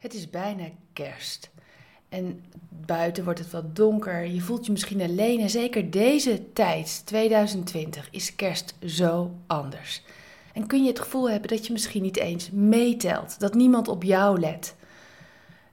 Het 0.00 0.14
is 0.14 0.30
bijna 0.30 0.64
kerst. 0.92 1.50
En 2.08 2.44
buiten 2.68 3.24
wordt 3.24 3.38
het 3.38 3.50
wat 3.50 3.76
donker. 3.76 4.26
Je 4.26 4.40
voelt 4.40 4.66
je 4.66 4.72
misschien 4.72 5.00
alleen. 5.00 5.40
En 5.40 5.50
zeker 5.50 5.90
deze 5.90 6.52
tijd, 6.52 7.02
2020, 7.04 8.08
is 8.10 8.34
kerst 8.34 8.74
zo 8.84 9.30
anders. 9.46 10.02
En 10.52 10.66
kun 10.66 10.82
je 10.82 10.88
het 10.88 11.00
gevoel 11.00 11.30
hebben 11.30 11.48
dat 11.48 11.66
je 11.66 11.72
misschien 11.72 12.02
niet 12.02 12.16
eens 12.16 12.50
meetelt, 12.50 13.40
dat 13.40 13.54
niemand 13.54 13.88
op 13.88 14.02
jou 14.02 14.40
let. 14.40 14.74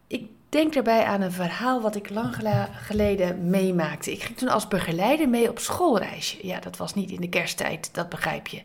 Ik 0.08 0.30
denk 0.50 0.74
daarbij 0.74 1.04
aan 1.04 1.22
een 1.22 1.32
verhaal 1.32 1.82
wat 1.82 1.96
ik 1.96 2.10
lang 2.10 2.36
geleden 2.72 3.50
meemaakte. 3.50 4.12
Ik 4.12 4.24
ging 4.24 4.38
toen 4.38 4.50
als 4.50 4.68
begeleider 4.68 5.30
mee 5.30 5.50
op 5.50 5.60
schoolreisje. 5.60 6.48
Ja, 6.48 6.60
dat 6.60 6.78
was 6.78 6.94
niet 6.94 7.12
in 7.12 7.22
de 7.22 7.30
kersttijd, 7.30 7.90
dat 7.94 8.10
begrijp 8.10 8.48
je. 8.48 8.62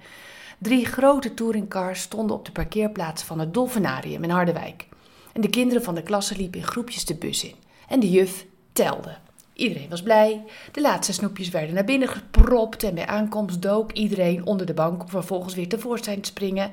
Drie 0.59 0.87
grote 0.87 1.35
touringcars 1.35 2.01
stonden 2.01 2.37
op 2.37 2.45
de 2.45 2.53
parkeerplaats 2.53 3.23
van 3.23 3.39
het 3.39 3.55
Dolfinarium 3.55 4.25
in 4.25 4.31
Harderwijk. 4.31 4.87
En 5.33 5.41
de 5.41 5.51
kinderen 5.51 5.83
van 5.83 5.95
de 5.95 6.03
klasse 6.03 6.37
liepen 6.37 6.61
in 6.61 6.67
groepjes 6.67 7.05
de 7.05 7.15
bus 7.15 7.45
in. 7.45 7.55
En 7.89 8.01
de 8.01 8.11
juf 8.11 8.47
telde. 8.73 9.17
Iedereen 9.53 9.89
was 9.89 10.03
blij. 10.03 10.45
De 10.73 10.81
laatste 10.81 11.13
snoepjes 11.13 11.49
werden 11.49 11.75
naar 11.75 11.85
binnen 11.85 12.09
gepropt 12.09 12.83
en 12.83 12.95
bij 12.95 13.07
aankomst 13.07 13.63
dook 13.63 13.93
iedereen 13.93 14.47
onder 14.47 14.67
de 14.67 14.75
bank 14.75 15.03
om 15.03 15.09
vervolgens 15.09 15.55
weer 15.55 15.69
tevoorschijn 15.69 16.21
te 16.21 16.29
springen. 16.29 16.71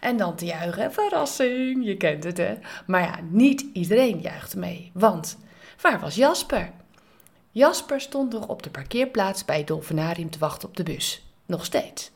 En 0.00 0.16
dan 0.16 0.36
te 0.36 0.44
juichen. 0.44 0.92
Verrassing, 0.92 1.84
je 1.84 1.96
kent 1.96 2.24
het 2.24 2.36
hè. 2.36 2.54
Maar 2.86 3.02
ja, 3.02 3.18
niet 3.30 3.64
iedereen 3.72 4.20
juichte 4.20 4.58
mee. 4.58 4.90
Want 4.94 5.38
waar 5.80 6.00
was 6.00 6.14
Jasper? 6.14 6.72
Jasper 7.50 8.00
stond 8.00 8.32
nog 8.32 8.48
op 8.48 8.62
de 8.62 8.70
parkeerplaats 8.70 9.44
bij 9.44 9.58
het 9.58 9.66
Dolfinarium 9.66 10.30
te 10.30 10.38
wachten 10.38 10.68
op 10.68 10.76
de 10.76 10.82
bus. 10.82 11.26
Nog 11.46 11.64
steeds. 11.64 12.10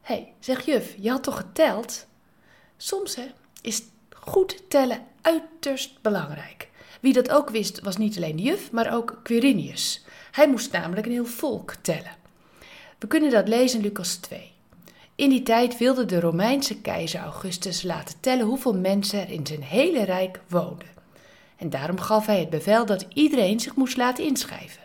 Hé, 0.00 0.14
hey, 0.14 0.32
zeg 0.38 0.64
juf, 0.64 0.94
je 0.98 1.10
had 1.10 1.22
toch 1.22 1.36
geteld? 1.36 2.06
Soms 2.76 3.16
hè, 3.16 3.26
is 3.62 3.82
goed 4.20 4.62
tellen 4.68 5.06
uiterst 5.20 6.02
belangrijk. 6.02 6.68
Wie 7.00 7.12
dat 7.12 7.30
ook 7.30 7.50
wist, 7.50 7.80
was 7.80 7.96
niet 7.96 8.16
alleen 8.16 8.36
de 8.36 8.42
juf, 8.42 8.70
maar 8.70 8.94
ook 8.94 9.20
Quirinius. 9.22 10.04
Hij 10.30 10.48
moest 10.48 10.72
namelijk 10.72 11.06
een 11.06 11.12
heel 11.12 11.26
volk 11.26 11.74
tellen. 11.74 12.16
We 12.98 13.06
kunnen 13.06 13.30
dat 13.30 13.48
lezen 13.48 13.78
in 13.78 13.84
Lucas 13.84 14.14
2. 14.14 14.52
In 15.14 15.30
die 15.30 15.42
tijd 15.42 15.78
wilde 15.78 16.04
de 16.04 16.20
Romeinse 16.20 16.80
keizer 16.80 17.20
Augustus 17.20 17.82
laten 17.82 18.20
tellen 18.20 18.46
hoeveel 18.46 18.74
mensen 18.74 19.20
er 19.20 19.30
in 19.30 19.46
zijn 19.46 19.62
hele 19.62 20.04
rijk 20.04 20.40
woonden. 20.48 20.88
En 21.56 21.70
daarom 21.70 21.98
gaf 21.98 22.26
hij 22.26 22.38
het 22.40 22.50
bevel 22.50 22.86
dat 22.86 23.06
iedereen 23.14 23.60
zich 23.60 23.74
moest 23.74 23.96
laten 23.96 24.24
inschrijven. 24.24 24.82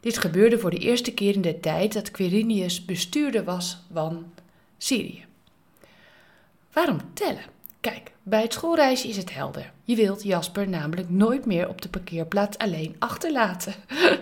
Dit 0.00 0.18
gebeurde 0.18 0.58
voor 0.58 0.70
de 0.70 0.78
eerste 0.78 1.14
keer 1.14 1.34
in 1.34 1.40
de 1.40 1.60
tijd 1.60 1.92
dat 1.92 2.10
Quirinius 2.10 2.84
bestuurder 2.84 3.44
was 3.44 3.78
van 3.92 4.32
Syrië. 4.78 5.24
Waarom 6.72 6.98
tellen? 7.12 7.53
Kijk, 7.84 8.12
bij 8.22 8.42
het 8.42 8.52
schoolreisje 8.52 9.08
is 9.08 9.16
het 9.16 9.34
helder. 9.34 9.72
Je 9.82 9.96
wilt 9.96 10.22
Jasper 10.22 10.68
namelijk 10.68 11.10
nooit 11.10 11.46
meer 11.46 11.68
op 11.68 11.82
de 11.82 11.88
parkeerplaats 11.88 12.58
alleen 12.58 12.96
achterlaten. 12.98 13.74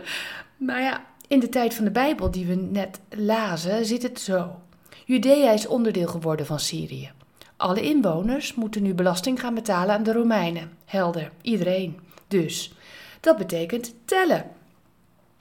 maar 0.66 0.80
ja, 0.80 1.04
in 1.28 1.40
de 1.40 1.48
tijd 1.48 1.74
van 1.74 1.84
de 1.84 1.90
Bijbel 1.90 2.30
die 2.30 2.46
we 2.46 2.54
net 2.54 3.00
lazen 3.10 3.86
zit 3.86 4.02
het 4.02 4.20
zo. 4.20 4.60
Judea 5.04 5.50
is 5.50 5.66
onderdeel 5.66 6.06
geworden 6.06 6.46
van 6.46 6.60
Syrië. 6.60 7.10
Alle 7.56 7.80
inwoners 7.80 8.54
moeten 8.54 8.82
nu 8.82 8.94
belasting 8.94 9.40
gaan 9.40 9.54
betalen 9.54 9.94
aan 9.94 10.02
de 10.02 10.12
Romeinen. 10.12 10.70
Helder, 10.84 11.30
iedereen. 11.42 11.98
Dus, 12.28 12.72
dat 13.20 13.36
betekent 13.36 13.94
tellen. 14.04 14.50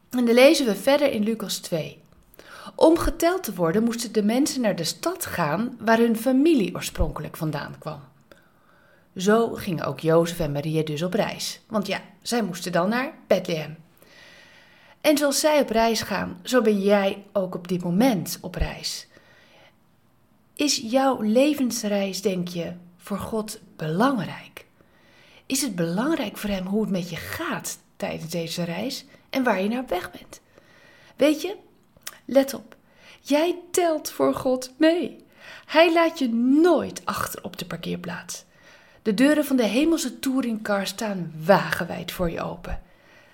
En 0.10 0.26
dan 0.26 0.34
lezen 0.34 0.66
we 0.66 0.76
verder 0.76 1.12
in 1.12 1.24
Lucas 1.24 1.58
2. 1.58 2.01
Om 2.76 2.98
geteld 2.98 3.44
te 3.44 3.54
worden 3.54 3.84
moesten 3.84 4.12
de 4.12 4.24
mensen 4.24 4.62
naar 4.62 4.76
de 4.76 4.84
stad 4.84 5.26
gaan 5.26 5.78
waar 5.80 5.98
hun 5.98 6.18
familie 6.18 6.76
oorspronkelijk 6.76 7.38
vandaan 7.38 7.76
kwam. 7.80 8.00
Zo 9.16 9.50
gingen 9.54 9.86
ook 9.86 10.00
Jozef 10.00 10.40
en 10.40 10.52
Maria 10.52 10.84
dus 10.84 11.02
op 11.02 11.14
reis, 11.14 11.62
want 11.68 11.88
ja, 11.88 12.02
zij 12.22 12.44
moesten 12.44 12.72
dan 12.72 12.90
naar 12.90 13.14
Bethlehem. 13.28 13.78
En 15.02 15.18
zoals 15.18 15.40
zij 15.40 15.62
op 15.62 15.70
reis 15.70 16.02
gaan, 16.02 16.40
zo 16.44 16.62
ben 16.62 16.82
jij 16.82 17.24
ook 17.32 17.56
op 17.56 17.68
dit 17.68 17.84
moment 17.84 18.38
op 18.42 18.56
reis. 18.56 19.08
Is 20.54 20.78
jouw 20.78 21.22
levensreis, 21.22 22.22
denk 22.22 22.48
je, 22.48 22.74
voor 22.98 23.20
God 23.20 23.60
belangrijk? 23.76 24.66
Is 25.46 25.62
het 25.62 25.76
belangrijk 25.76 26.38
voor 26.38 26.50
Hem 26.50 26.66
hoe 26.66 26.82
het 26.82 26.92
met 26.92 27.10
je 27.10 27.16
gaat 27.16 27.78
tijdens 27.96 28.32
deze 28.32 28.64
reis 28.64 29.06
en 29.30 29.44
waar 29.44 29.62
je 29.62 29.70
naar 29.70 29.82
op 29.82 29.90
weg 29.90 30.12
bent? 30.12 30.42
Weet 31.16 31.42
je, 31.42 31.56
let 32.32 32.54
op, 32.54 32.76
jij 33.22 33.60
telt 33.72 34.12
voor 34.12 34.34
God 34.34 34.72
mee. 34.78 35.26
Hij 35.66 35.94
laat 35.94 36.20
je 36.20 36.30
nooit 36.62 37.02
achter 37.06 37.44
op 37.44 37.58
de 37.58 37.66
parkeerplaats. 37.66 38.44
De 39.02 39.14
deuren 39.14 39.46
van 39.46 39.56
de 39.56 39.66
hemelse 39.66 40.20
touringcar 40.20 40.88
staan 40.88 41.34
wagenwijd 41.46 42.12
voor 42.12 42.30
je 42.30 42.42
open. 42.42 42.82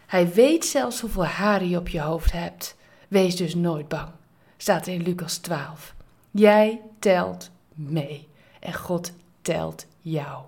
Hij 0.06 0.34
weet 0.34 0.66
zelfs 0.66 1.00
hoeveel 1.00 1.26
haren 1.26 1.70
je 1.70 1.78
op 1.78 1.88
je 1.88 2.02
hoofd 2.02 2.32
hebt. 2.32 2.76
Wees 3.08 3.36
dus 3.36 3.56
nooit 3.56 3.88
bang, 3.88 4.10
staat 4.58 4.88
in 4.88 5.04
Lucas 5.04 5.38
12. 5.38 5.94
Jij 6.32 6.82
telt 7.00 7.50
mee 7.74 8.28
en 8.60 8.74
God 8.74 9.12
telt 9.42 9.86
jou. 10.02 10.46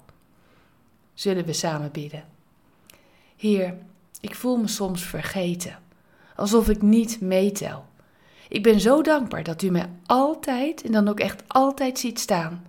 Zullen 1.14 1.46
we 1.46 1.54
samen 1.54 1.92
bidden? 1.92 2.24
Heer, 3.38 3.78
ik 4.22 4.36
voel 4.36 4.58
me 4.58 4.68
soms 4.68 5.04
vergeten, 5.04 5.80
alsof 6.36 6.70
ik 6.70 6.82
niet 6.82 7.22
meetel. 7.22 7.88
Ik 8.50 8.64
ben 8.64 8.80
zo 8.80 9.02
dankbaar 9.02 9.44
dat 9.44 9.62
u 9.62 9.70
mij 9.70 9.90
altijd 10.06 10.84
en 10.84 10.92
dan 10.92 11.08
ook 11.08 11.20
echt 11.20 11.44
altijd 11.48 12.00
ziet 12.00 12.20
staan. 12.20 12.66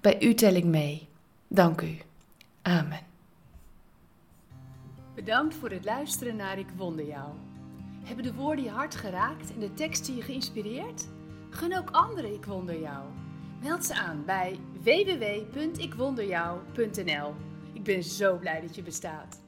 Bij 0.00 0.22
u 0.22 0.34
tel 0.34 0.54
ik 0.54 0.64
mee. 0.64 1.08
Dank 1.48 1.80
u. 1.80 1.98
Amen. 2.62 3.00
Bedankt 5.14 5.54
voor 5.54 5.70
het 5.70 5.84
luisteren 5.84 6.36
naar 6.36 6.58
Ik 6.58 6.68
Wonder 6.76 7.06
Jou. 7.06 7.30
Hebben 8.04 8.24
de 8.24 8.34
woorden 8.34 8.64
je 8.64 8.70
hart 8.70 8.94
geraakt 8.94 9.54
en 9.54 9.60
de 9.60 9.74
teksten 9.74 10.16
je 10.16 10.22
geïnspireerd? 10.22 11.08
Gun 11.50 11.78
ook 11.78 11.90
anderen 11.90 12.34
Ik 12.34 12.44
Wonder 12.44 12.80
Jou. 12.80 13.04
Meld 13.62 13.84
ze 13.84 13.94
aan 13.94 14.22
bij 14.26 14.58
www.ikwonderjou.nl. 14.82 17.34
Ik 17.72 17.82
ben 17.82 18.02
zo 18.02 18.36
blij 18.36 18.60
dat 18.60 18.74
je 18.74 18.82
bestaat. 18.82 19.46